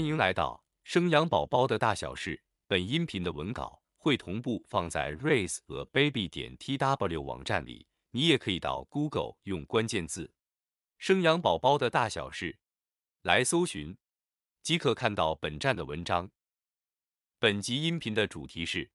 [0.00, 2.42] 欢迎来到生养宝宝的大小事。
[2.66, 10.32] 本音频的文稿会同步放在 raise 和 baby 点 tw 网站里，你也可以到 Google 用关键字
[10.96, 12.60] “生养宝宝的大小事”
[13.20, 13.98] 来搜寻，
[14.62, 16.30] 即可看到本站的文章。
[17.38, 18.90] 本集音频的主题是：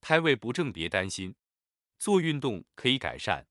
[0.00, 1.36] 胎位不正别担心，
[2.00, 3.46] 做运动可以改善。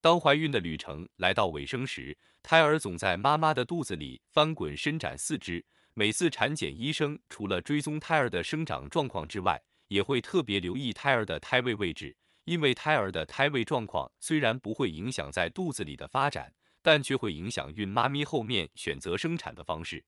[0.00, 5.64] 当怀孕的旅程来到尾声时，胎儿总在妈妈的肚子里翻滚伸展四肢。
[5.92, 20.04] 每次产检，医生除了追踪胎儿的生长状况之外，也会特别留意胎儿的胎位位置，因为胎儿的胎位状况虽然不会影响在肚子里的发展，但却会影响孕妈咪后面选择生产的方式。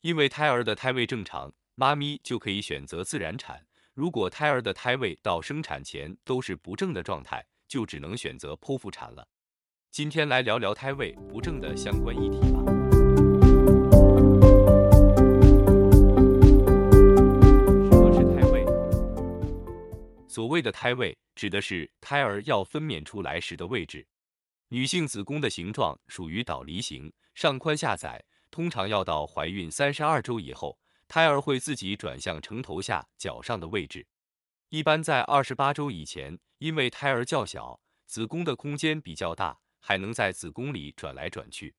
[0.00, 3.58] 因为胎儿的胎位正常，妈咪就可以选择自然产；
[3.94, 9.28] 如果胎儿的胎位到生产前都是不正的状态，就只能选择剖腹产了。
[9.92, 12.64] 今天来聊聊胎位不正的相关议题吧。
[17.88, 18.66] 什么是胎位？
[20.28, 24.04] 所谓的胎位，指的是胎儿要分娩出来时的位置。
[24.70, 34.04] 女性子宫的形状属于倒梨形，上宽下窄，通常要到怀孕三十二周以后，胎儿会自己转向呈头下脚上的位置。
[34.70, 36.36] 一般在二十八周以前。
[36.60, 41.74] 因为胎儿较小，子宫的空间比较大，还能在子宫里转来转去。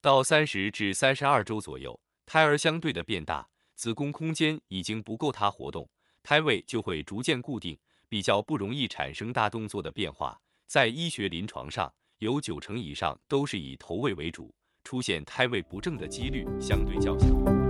[0.00, 5.90] 到三十至三十二周左右，胎儿相对的变大，子宫空间已经不够它活动，
[6.22, 7.76] 胎位就会逐渐固定，
[8.08, 10.40] 比较不容易产生大动作的变化。
[10.68, 17.61] 在医学临床上，有九成以上都是以头位为主，出现胎位不正的几率相对较小。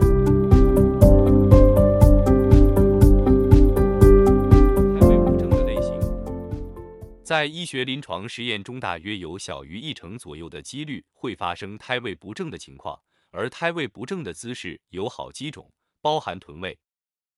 [7.24, 16.76] 在医学临床实验中，大约有小于一成左右的几率会发生胎位不正的情况，而胎位不正的姿势有好几种，包含臀位、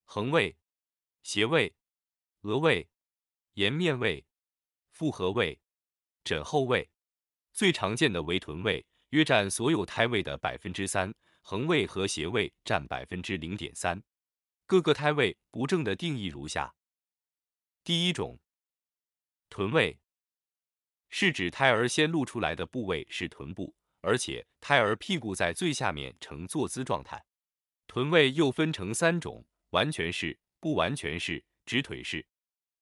[0.05, 0.57] 横位、
[1.23, 1.75] 斜位、
[2.41, 2.89] 额位、
[3.55, 4.25] 颜面位、
[4.91, 5.61] 复合位、
[6.25, 6.91] 枕后位。
[7.53, 14.03] 最常见的为臀位，约占所有胎位的百分之三，横位和斜位占百分之零点三。
[14.65, 16.75] 各个胎位不正的定义如下：
[17.85, 18.41] 第一种。
[19.55, 19.97] 臀位
[21.11, 27.25] 是指胎儿先露出来的部位是臀部，而且胎儿屁股在最下面呈坐姿状态。
[27.87, 32.27] 臀位又分成三种：完全式、不完全式、直腿式。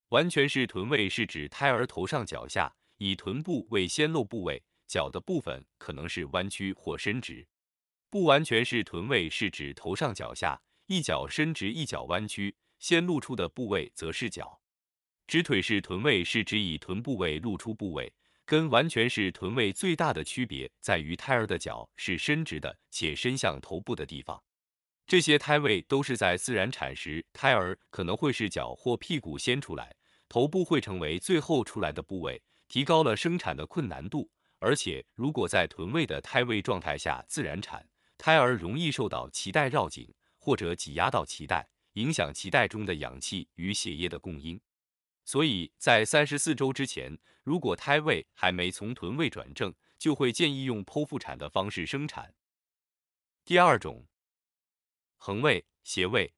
[0.09, 7.47] 完全式臀位是指胎儿头上脚下，以臀部为先露部位，脚的部分可能是弯曲或伸直。
[8.09, 14.62] 不完全式臀位是指头上脚下，一脚伸直，一脚弯曲，先露出的部位则是脚。
[15.33, 18.13] 直腿式臀位是指以臀部位露出部位，
[18.45, 24.39] 跟完全式臀位最大的区别在于胎儿的脚是伸直的，且伸向头部的地方。
[25.07, 29.97] 这些胎位都是在自然产时，胎儿可能会是脚或屁股先出来，
[30.29, 34.31] 头部会成为最后出来的部位，提高了生产的困难度。
[34.59, 37.89] 而且，如果在臀位的胎位状态下自然产，
[38.19, 44.61] 胎儿容易受到脐带绕颈或者挤压到脐带，影响脐带中的氧气与血液的供应。
[45.25, 52.35] 所以在三十四周之前，如果胎位还没从臀位转正，就会建议用剖腹产的方式生产。
[53.45, 54.07] 第二种，
[55.17, 56.35] 横位、斜位，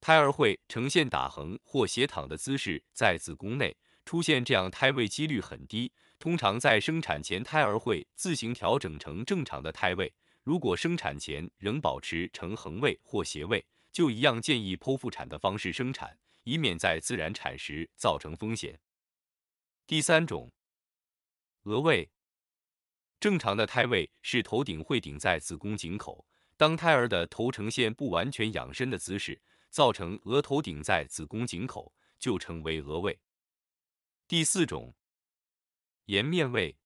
[0.00, 5.92] 胎儿会呈现打横或斜躺的姿势，在子宫内出现这样胎位几率很低。
[6.18, 10.12] 通常在生产前，胎儿会自行调整成正常的胎位。
[10.42, 16.18] 如果生产前仍保持呈横位或斜位，就一样建议剖腹产的方式生产。
[16.44, 18.80] 以免在自然产时造成风险。
[19.86, 20.50] 第三种，
[21.64, 22.10] 额位，
[23.18, 33.20] 正常的胎位是头顶会顶在子宫颈口，当胎儿的头呈现不完全仰身的姿势，造成额头顶在子宫颈口，就称为额位。
[34.26, 34.94] 第四种，
[36.06, 36.78] 颜面位，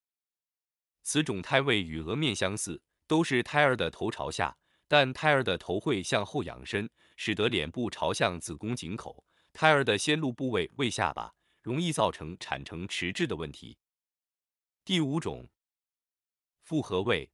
[1.03, 4.59] 此种胎位与额面相似，都是胎儿的头朝下，
[4.95, 9.25] 但胎儿的头会向后仰伸，使得脸部朝向子宫颈口。
[9.53, 13.77] 胎儿的先露部位为下巴，容易造成产程迟滞的问题。
[14.85, 15.49] 第五种，
[16.63, 17.29] 复合位，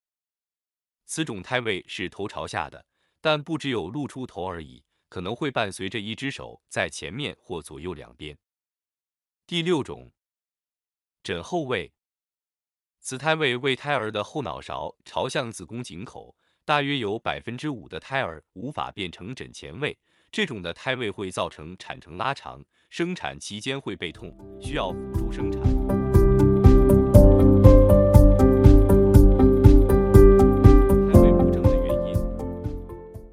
[1.05, 2.87] 此种胎位是头朝下的，
[3.21, 8.39] 但不只有露出头而已，可能会伴随着一只手在前面或左右两边。
[9.47, 10.11] 第六种，
[11.23, 11.93] 枕后位，
[13.01, 16.35] 此胎位为胎儿的后脑勺朝向子宫颈口，
[16.65, 19.97] 大约有百分之五的胎儿无法变成枕前位。
[20.31, 25.61] 这种的胎位会造成产程拉长，生产期间会背痛，需要辅助生产。
[31.09, 32.15] 胎位不正的原因，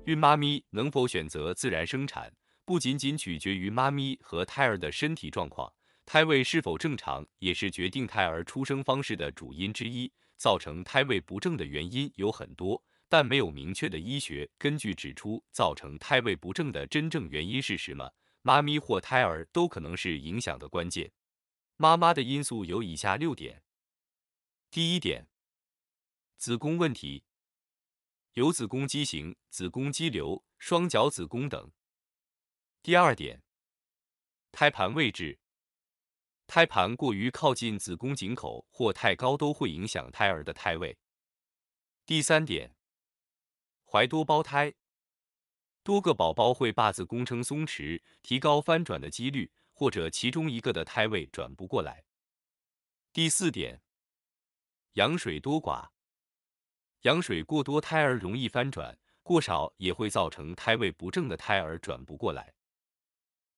[0.06, 2.34] 孕妈咪能否选择自然生产，
[2.66, 5.72] 不仅仅取决于妈咪和胎儿的身体状况，
[6.06, 10.12] 胎位是否正常也是决定胎儿出生方式的主因之一。
[10.38, 18.14] 造成胎位不正的原因有很多，但没有明确的医学根据指出造成胎位不正的真正原因是什么。
[18.42, 21.12] 妈咪或胎儿都可能是影响的关键。
[21.76, 23.62] 妈妈的因素有以下六点：
[24.70, 25.28] 第一点，
[26.38, 27.26] 子宫问题，
[28.34, 31.72] 有子宫畸形、子宫肌瘤、双角子宫等。
[32.82, 33.44] 第二点，
[34.54, 35.40] 胎盘位置。
[36.46, 40.98] 胎盘过于靠近子宫颈口或太高都会影响胎儿的胎位。
[42.06, 42.77] 第三点，
[43.90, 44.74] 怀多胞胎，
[45.82, 52.04] 多个宝宝会把子宫撑松弛，提高翻转的几率，或者其中一个的胎位转不过来。
[53.14, 53.82] 第四点，
[54.94, 55.92] 羊水多寡，
[57.04, 62.56] 羊水过多胎儿容易翻转，过少也会造成胎位不正的胎儿转不过来。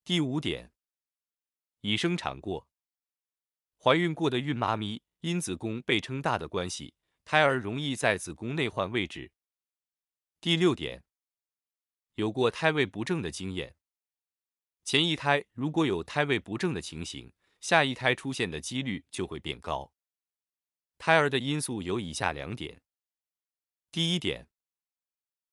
[0.06, 0.72] 第五点，
[1.82, 2.70] 已生产过。
[3.80, 6.94] 怀孕过的孕妈咪因子宫被撑大的关系，
[7.26, 9.32] 胎儿容易在子宫内换位置。
[10.42, 11.04] 第六点，
[12.16, 13.76] 有过胎位不正的经验，
[14.86, 19.92] 前一胎如果有胎位不正的情形，下一胎出现的几率就会变高。
[20.98, 22.82] 胎儿的因素有以下两点：
[23.92, 24.48] 第一点，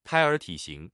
[0.04, 0.92] 胎儿体型，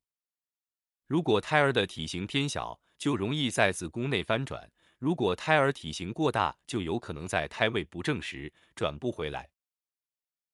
[1.07, 4.73] 如果胎儿的体型偏小，就容易在子宫内翻转。
[4.97, 9.51] 如果胎儿体型过大，就有可能在胎位不正时转不回来。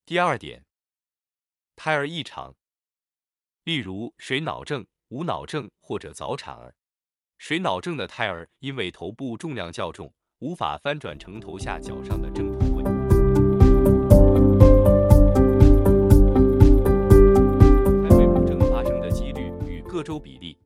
[0.05, 0.67] 第二点，
[1.77, 2.57] 胎儿异常，
[3.69, 6.75] 例如水脑症、无脑症或者早产儿。
[7.37, 12.83] 水脑症的胎儿因为头部重量较重，无法翻转成头下脚上的正臀位。
[18.09, 20.57] 胎位不正发生的几率与各州比例，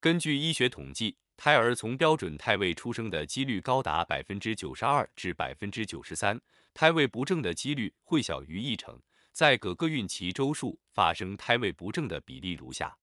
[0.00, 1.18] 根据医学统计。
[1.36, 6.40] 胎儿从标准胎位出生的几率高达百分之九十二至百分之九十三，
[6.72, 8.98] 胎位不正的几率会小于一成。
[9.32, 12.96] 在各个孕期周数发生胎位不正的比例如下：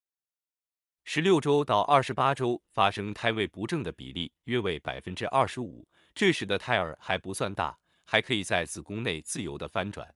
[1.03, 10.13] 十六周到二十八周发生胎位不正的比例约为百分之二十五，这时的胎儿还不算大，还可以在子宫内自由的翻转。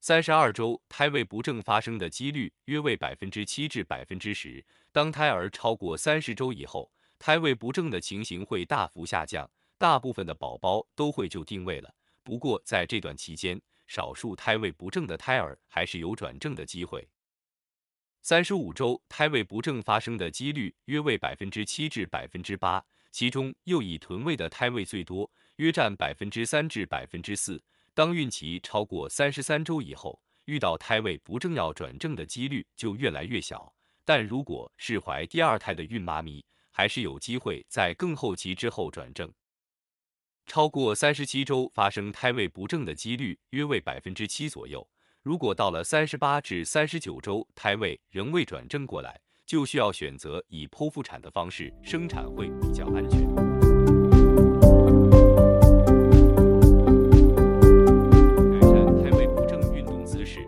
[0.00, 6.90] 三十二周胎位不正发生的几率约为百分之七至百分之十，当胎儿超过三十周以后。
[7.16, 11.94] 胎位不正的情形会大幅下降，大部分的宝宝都会就定位了。
[12.22, 17.08] 不过在这段期间，少数胎位不正的胎儿还是有转正的机会。
[18.22, 27.62] 三十五周胎位不正发生的几率约为百分之七至百分之八，其中又以臀位的胎位最多，约占百分之三至百分之四。
[27.92, 33.74] 当孕期超过三十三周以后，遇到胎位不正要转正的几率就越来越小。
[34.06, 39.30] 但如果是怀第二胎的孕妈咪，还是有机会在更后期之后转正。
[40.46, 44.86] 超过三十七周发生胎位不正的几率约为百分之七左右。
[45.22, 53.20] 如果到了三十八至三十九周胎位仍未转正过来，就需要选择以剖腹产的方式生产会比较安全。
[58.52, 60.46] 改善胎位不正运动姿势。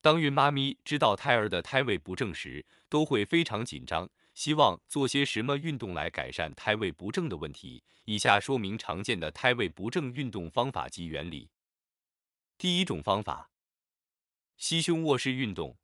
[0.00, 4.08] 当孕妈咪知道胎儿的胎位不正时，都会非常紧张。
[4.36, 7.82] 希望做些什么运动来改善胎位不正的问题？
[8.04, 11.48] 以下说明常见的胎位不正运动方法及原理。
[12.58, 13.50] 第一种方法，
[14.58, 15.78] 膝胸卧式运动。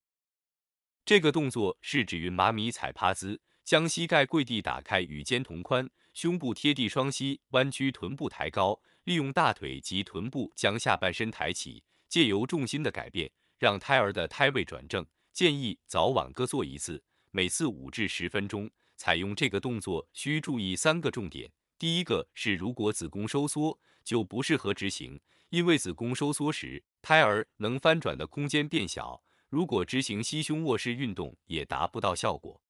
[1.03, 15.07] 这个动作是指于妈咪踩趴姿，将膝盖跪地打开与肩同宽，胸部贴地，双膝弯曲，臀部抬高，利用大腿及臀部将下半身抬起，借由重心的改变，让胎儿的胎位转正。
[15.33, 17.03] 建议早晚各做一次。
[17.35, 21.51] 每次五至十分钟，采用这个动作需注意三个重点。
[21.79, 32.61] 第一个是，如果子宫收缩，就不适合执行，因为子宫收缩时，胎儿能翻转的空间变小，如果执行膝胸卧式运动也达不到效果。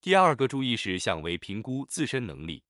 [0.00, 2.64] 第二个注意事项为评估自身能力。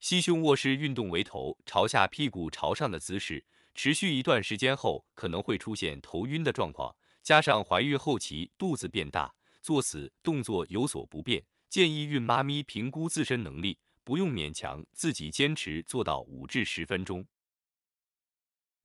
[0.00, 3.44] 膝胸卧式运动为头朝下、屁股朝上的姿势，
[3.76, 9.36] 持续一段时间后可能会出现头晕的状况，加上怀孕后期肚子变大。
[9.68, 17.26] 做此动作有所不便，建议孕妈咪评估自身能力，不用勉强自己坚持做到五至十分钟。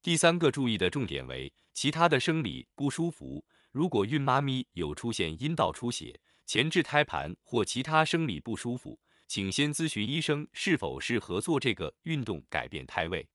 [0.01, 13.25] 第三个注意的重点为其他的生理不舒服，如果孕妈咪有出现阴道出血、前置胎盘或其他生理不舒服，请先咨询医生是否适合做这个运动改变胎位。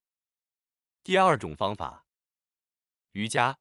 [1.02, 2.04] 第二种方法，
[3.12, 3.58] 瑜伽，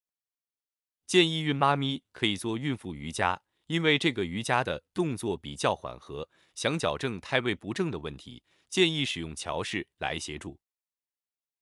[1.05, 3.41] 建议孕妈咪可以做孕妇瑜伽。
[3.67, 10.59] 因为这个瑜伽的动作比较缓和，想矫正胎位不正的问题，建议使用桥式来协助。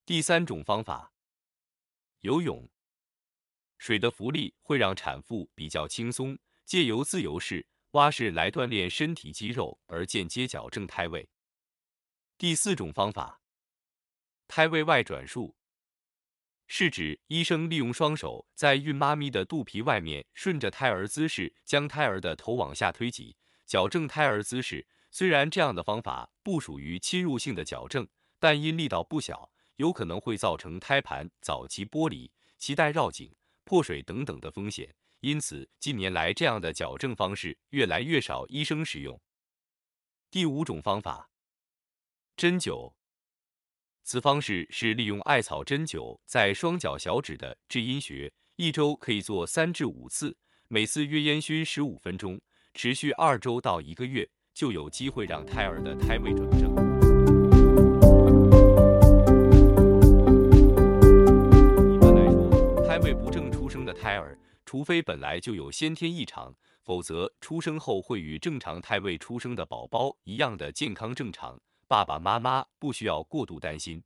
[0.06, 1.14] 第三种方法，
[2.22, 2.70] 游泳。
[3.78, 11.28] 水的浮力会让产妇比较轻松，借由自由式、蛙式来锻炼身体肌肉，而间接矫正胎位。
[12.38, 13.42] 第四种方法，
[14.48, 15.56] 胎位外转术，
[16.68, 24.88] 是指医生利用双手在孕妈咪的肚皮外面，顺着胎儿姿势将胎儿的头往下推挤，矫正胎儿姿势。
[25.12, 28.08] 虽然这样的方法不属于侵入性的矫正，
[28.40, 33.34] 但因力道不小，有可能会造成胎盘早期剥离、脐带绕颈。
[33.64, 39.20] 破水等等的风险，因此近年来这样的矫正方式越来越少医生使用。
[40.30, 41.32] 第五种方法，
[42.38, 42.94] 针灸。
[44.08, 52.40] 此方式是利用艾草针灸在双脚小指的至阴穴，一周可以做三至五次，每次约烟熏十五分钟，
[52.76, 56.72] 持续二周到一个月，就有机会让胎儿的胎位转正。
[61.92, 71.60] 一般来说，胎位不正出生的胎儿，除非本来就有先天异常，否则出生后会与正常胎位出生的宝宝一样的健康正常，
[71.96, 74.04] 爸爸妈妈不需要过度担心。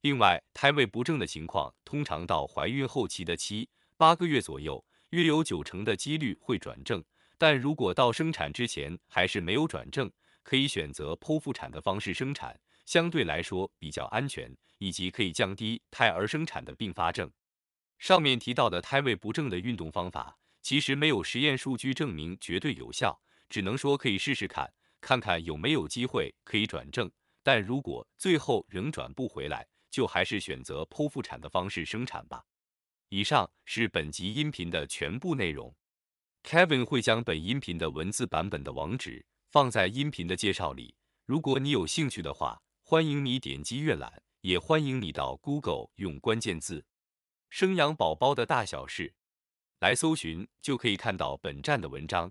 [0.00, 3.68] 另外，胎位不正的情况，通常到怀孕后期的七
[3.98, 7.04] 八个月左右，约有九成的几率会转正。
[7.36, 10.10] 但如果到生产之前还是没有转正，
[10.42, 17.30] 可以选择剖腹产的方式生产，相对来说比较安全，以及可以降低胎儿生产的并发症。
[17.98, 23.20] 上面提到的胎位不正的运动方法，其实没有实验数据证明绝对有效，
[23.50, 27.10] 只能说可以试试看，看看有没有机会可以转正。
[27.42, 32.44] 但如果最后仍转不回来，就还是选择剖腹产的方式生产吧。
[33.08, 35.74] 以上是本集音频的全部内容
[36.42, 40.94] ，Kevin 会将本音频的文字版本的网址放在音频的介绍里。
[41.24, 46.84] 如果你有兴趣的话，欢迎你点击阅览，也欢迎你到 Google 用关键字。
[47.48, 49.14] 生养宝宝的大小事，
[49.80, 52.30] 来搜寻就可以看到本站的文章。